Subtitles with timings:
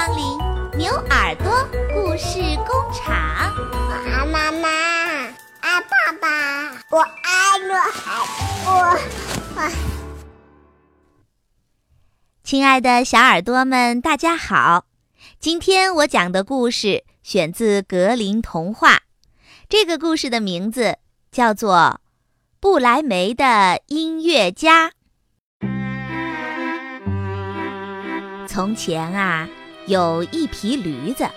[0.00, 0.24] 光临
[0.78, 1.52] 牛耳朵
[1.92, 3.52] 故事工厂。
[3.70, 4.66] 我爱妈妈，
[5.60, 7.74] 爱爸爸，我爱我
[8.64, 8.70] 我
[9.56, 9.70] 我。
[12.42, 14.86] 亲爱的小耳朵们，大家好！
[15.38, 19.00] 今天我讲的故事选自格林童话，
[19.68, 20.96] 这个故事的名字
[21.30, 21.76] 叫做
[22.58, 24.88] 《不莱梅的音乐家》。
[28.48, 29.46] 从前啊，
[29.90, 31.28] 有一匹驴子，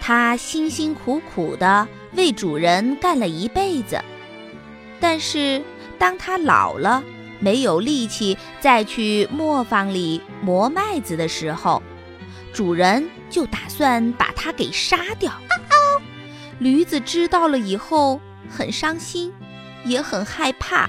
[0.00, 4.02] 它辛辛苦苦地为主人干了一辈子。
[4.98, 5.62] 但是，
[5.98, 7.04] 当它老了，
[7.38, 11.82] 没有力气再去磨坊里磨麦子的时候，
[12.50, 15.30] 主人就打算把它给杀掉。
[16.58, 19.30] 驴子知道了以后，很伤心，
[19.84, 20.88] 也很害怕。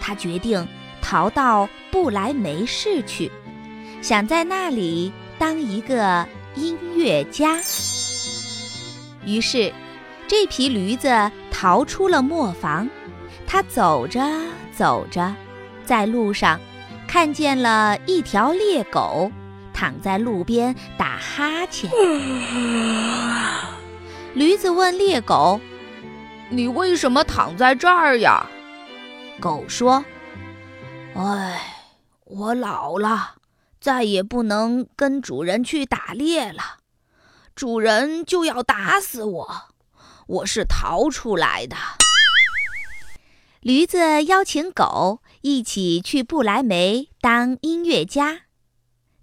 [0.00, 0.68] 他决定
[1.02, 3.28] 逃到不来梅市去。
[4.00, 7.58] 想在那里当一个音乐家，
[9.24, 9.72] 于是
[10.26, 12.88] 这匹驴子逃出了磨坊。
[13.46, 14.20] 它走着
[14.72, 15.34] 走着，
[15.84, 16.58] 在路上
[17.06, 19.30] 看见了一条猎狗
[19.72, 21.90] 躺在路边打哈欠。
[24.34, 25.60] 驴子问猎狗
[26.50, 28.44] ：“你为什么躺在这儿呀？”
[29.38, 30.04] 狗说
[31.14, 31.60] ：“哎，
[32.24, 33.34] 我老了。”
[33.80, 36.78] 再也不能跟主人去打猎了，
[37.54, 39.68] 主人就要打死我。
[40.26, 41.76] 我是逃出来的。
[43.60, 48.42] 驴子邀请狗一起去不来梅当音乐家，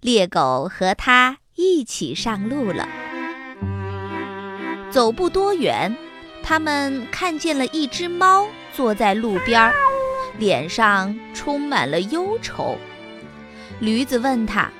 [0.00, 2.88] 猎狗和他一起上路了。
[4.90, 5.96] 走不多远，
[6.42, 9.72] 他们看见了一只猫坐在路边，
[10.38, 12.78] 脸上充满了忧愁。
[13.80, 14.70] 驴子问他：“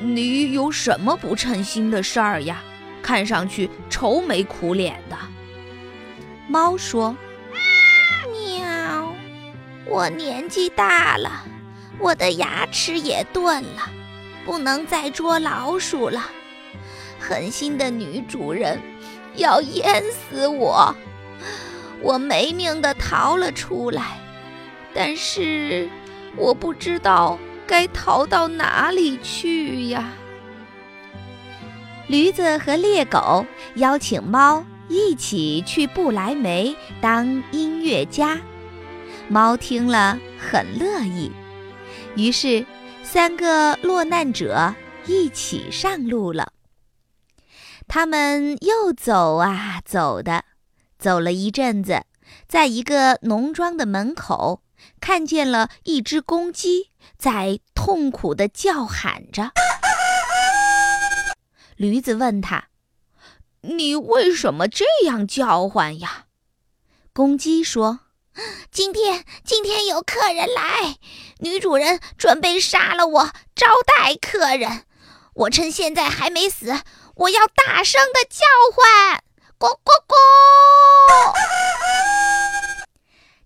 [0.00, 2.62] 你有什么不称心的事儿呀？
[3.02, 5.16] 看上去愁眉苦脸的。”
[6.48, 7.16] 猫说
[8.30, 9.12] ：“喵，
[9.84, 11.44] 我年纪大了，
[11.98, 13.90] 我的牙齿也钝了，
[14.44, 16.30] 不能再捉老鼠了。
[17.18, 18.80] 狠心的女主人
[19.34, 20.94] 要淹死我，
[22.00, 24.18] 我没命的逃了出来，
[24.94, 25.88] 但是
[26.36, 30.12] 我不知道。”该逃到哪里去呀？
[32.08, 33.44] 驴子和猎狗
[33.74, 38.40] 邀请猫一起去不来梅当音乐家。
[39.28, 41.32] 猫听了很乐意，
[42.14, 42.64] 于是
[43.02, 44.74] 三个落难者
[45.06, 46.52] 一起上路了。
[47.88, 50.44] 他们又走啊走的，
[50.98, 52.04] 走了一阵子，
[52.46, 54.62] 在一个农庄的门口。
[55.00, 59.52] 看见了一只公鸡在痛苦地叫喊着。
[61.76, 62.68] 驴子问他
[63.62, 66.24] ：“你为什么这样叫唤呀？”
[67.12, 68.00] 公鸡说
[68.72, 70.96] ：“今天今天有客人来，
[71.40, 74.84] 女主人准备杀了我招待客人。
[75.34, 76.80] 我趁现在还没死，
[77.14, 78.44] 我要大声地叫
[78.74, 79.22] 唤，
[79.58, 80.16] 咕咕咕。”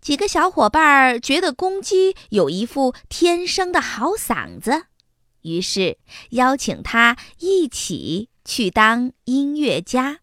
[0.01, 4.87] 几个小伙伴觉得公鸡有一副天生的好嗓子，
[5.43, 5.99] 于是
[6.31, 10.21] 邀请他一起去当音乐家。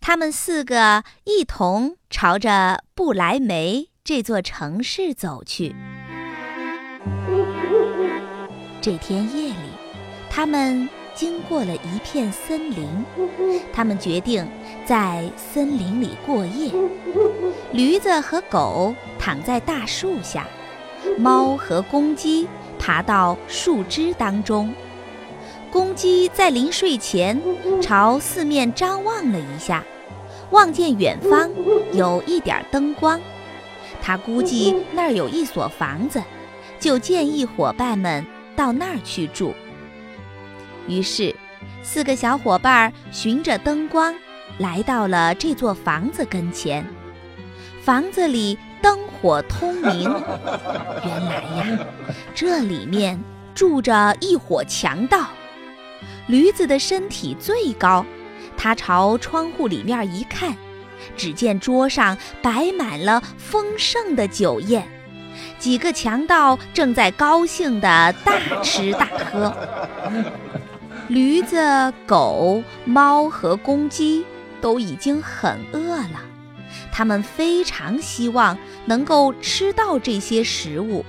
[0.00, 5.74] 他们四个一同朝着不来梅这座城市走去。
[8.80, 9.70] 这天夜里，
[10.28, 10.88] 他们。
[11.18, 12.88] 经过了一片森林，
[13.74, 14.48] 他们决定
[14.84, 16.70] 在森林里过夜。
[17.74, 20.46] 驴子和狗躺在大树下，
[21.18, 22.46] 猫和公鸡
[22.78, 24.72] 爬到树枝当中。
[25.72, 27.42] 公鸡在临睡前
[27.82, 29.82] 朝四面张望了一下，
[30.52, 31.50] 望见远方
[31.92, 33.20] 有一点灯光，
[34.00, 36.22] 他估计那儿有一所房子，
[36.78, 38.24] 就建议伙伴们
[38.54, 39.52] 到那儿去住。
[40.88, 41.34] 于是，
[41.82, 44.14] 四个小伙伴循着灯光
[44.58, 46.84] 来到了这座房子跟前。
[47.82, 50.02] 房子里灯火通明，
[51.04, 51.78] 原来呀，
[52.34, 53.18] 这里面
[53.54, 55.28] 住着一伙强盗。
[56.26, 58.04] 驴子的身体最高，
[58.56, 60.56] 他朝窗户里面一看，
[61.16, 64.86] 只见桌上摆满了丰盛的酒宴，
[65.58, 69.56] 几个强盗正在高兴地大吃大喝。
[71.08, 74.24] 驴子、狗、猫和公鸡
[74.60, 76.20] 都已经很饿了，
[76.92, 81.02] 它们非常希望能够吃到这些食物。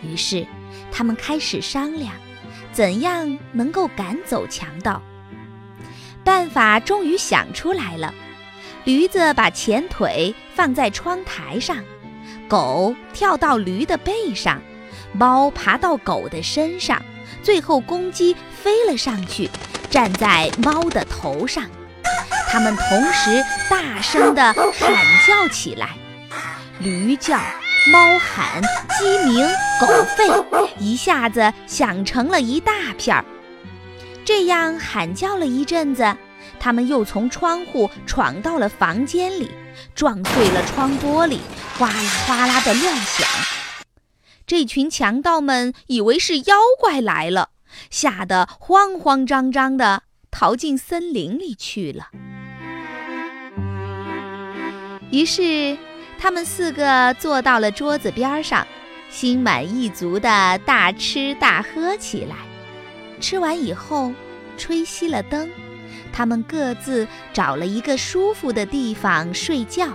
[0.00, 0.46] 于是，
[0.92, 2.12] 他们开始商量，
[2.72, 5.02] 怎样能够赶走强盗。
[6.22, 8.14] 办法终于想出来了，
[8.84, 11.78] 驴子把前腿放在窗台上，
[12.48, 14.62] 狗跳到驴的背上，
[15.12, 17.02] 猫爬到狗的身上，
[17.42, 19.50] 最后公鸡飞了上去，
[19.90, 21.64] 站在猫的头上。
[22.48, 24.94] 它们同时大声地喊
[25.26, 25.90] 叫起来，
[26.78, 27.38] 驴叫。
[27.88, 28.60] 猫喊，
[28.98, 29.46] 鸡鸣，
[29.80, 29.86] 狗
[30.16, 33.24] 吠，一下子响成了一大片儿。
[34.24, 36.16] 这样喊叫了一阵子，
[36.58, 39.52] 他们又从窗户闯到了房间里，
[39.94, 41.38] 撞碎了窗玻璃，
[41.78, 43.55] 哗啦哗啦的乱响。
[44.46, 47.50] 这群强盗们以为是妖怪来了，
[47.90, 52.10] 吓得慌慌张张地逃进森林里去了。
[55.10, 55.76] 于是。
[56.18, 58.66] 他们四个坐到了桌子边上，
[59.10, 62.36] 心满意足地大吃大喝起来。
[63.20, 64.14] 吃完以后，
[64.56, 65.46] 吹熄了灯，
[66.14, 69.88] 他们各自找了一个舒服的地方睡觉。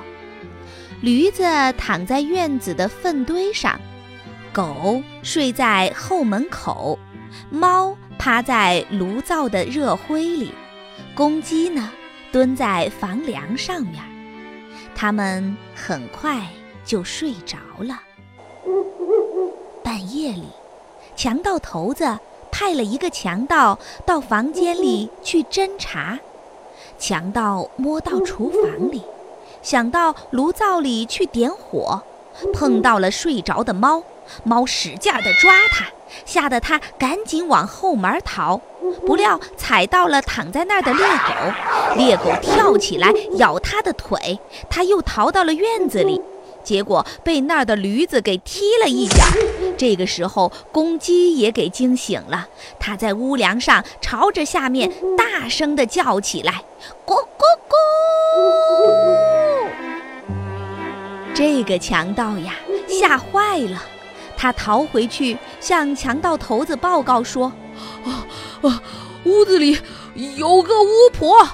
[1.02, 1.44] 驴子
[1.76, 3.82] 躺在院子的粪堆上，
[4.54, 7.00] 狗睡在后门口，
[7.50, 10.52] 猫趴在炉灶的热灰里，
[11.16, 11.90] 公鸡呢，
[12.34, 14.04] 蹲在房梁上面。
[14.94, 16.46] 它们很快
[16.84, 18.02] 就睡着了。
[19.82, 20.48] 半夜里，
[21.16, 22.20] 强盗头子
[22.52, 26.20] 派了一个强盗到房间里去侦查。
[27.00, 29.02] 强盗摸到厨房里，
[29.64, 32.04] 想到炉灶里去点火，
[32.54, 34.04] 碰到了睡着的猫，
[34.44, 35.86] 猫使劲地抓它。
[36.26, 38.60] 吓得它赶紧往后门逃，
[39.08, 41.34] 不料踩到了躺在那儿的猎狗，
[41.96, 44.38] 猎狗跳起来咬它的腿，
[44.70, 46.22] 它又逃到了院子里，
[46.66, 49.24] 结果被那儿的驴子给踢了一脚。
[49.78, 56.62] 这个时候，公鸡也给惊醒了，它在屋梁上朝着下面大声地叫起来
[57.08, 57.76] ：“咕咕咕！”
[61.34, 62.56] 这个强盗呀，
[62.90, 63.82] 吓坏了。
[64.42, 67.54] 他逃回去，向强盗头子报告说
[68.04, 68.26] ：“啊
[68.64, 68.82] 啊，
[69.24, 69.78] 屋子里
[70.36, 71.48] 有个巫婆，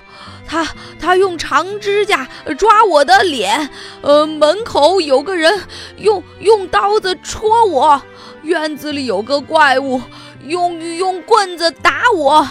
[0.48, 0.66] 她
[0.98, 2.26] 她用长指甲
[2.58, 3.70] 抓我的脸。
[4.02, 5.62] 呃，门口有个人
[5.98, 8.02] 用用刀子戳我，
[8.44, 10.02] 院子里有个怪物
[10.46, 12.48] 用用棍子打我。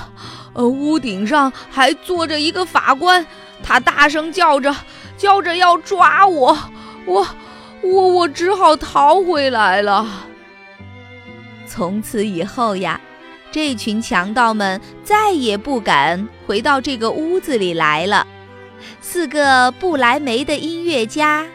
[0.52, 3.26] 呃，屋顶上还坐着一个法官，
[3.62, 4.76] 他大声叫着
[5.16, 6.58] 叫着要抓我。
[7.06, 7.26] 我。”
[7.82, 10.26] 我我只好逃回来了。
[11.66, 13.00] 从此以后呀，
[13.50, 18.26] 这群强盗们再也不敢回到这个屋子里来了。
[19.00, 21.46] 四个不来梅的音乐家，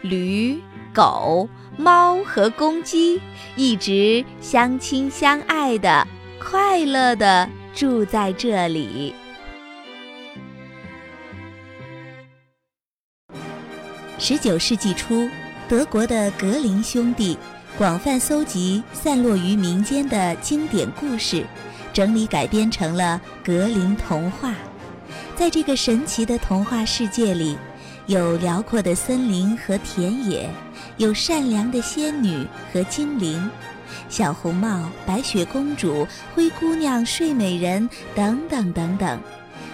[0.00, 0.58] 驴、
[0.92, 3.20] 狗、猫和公鸡，
[3.56, 6.06] 一直相亲相爱的，
[6.40, 9.14] 快乐的住在这里。
[14.18, 15.28] 十九世纪初。
[15.72, 17.34] 德国的格林兄弟
[17.78, 21.46] 广泛搜集散落于民间的经典故事，
[21.94, 24.52] 整理改编成了格林童话。
[25.34, 27.56] 在这个神奇的童话世界里，
[28.04, 30.46] 有辽阔的森林和田野，
[30.98, 33.50] 有善良的仙女和精灵，
[34.10, 39.18] 小红帽、白雪公主、灰姑娘、睡美人等等等等。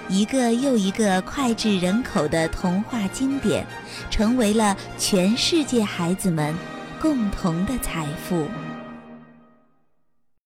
[0.09, 3.67] 一个又一个脍炙人口的童话经典，
[4.11, 6.55] 成为了全世界孩子们
[7.01, 8.47] 共同的财富。